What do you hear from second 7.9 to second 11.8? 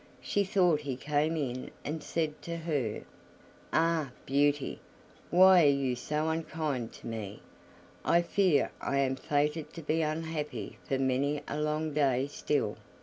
I fear I am fated to be unhappy for many a